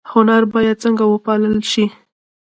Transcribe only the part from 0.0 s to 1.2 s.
هنر باید څنګه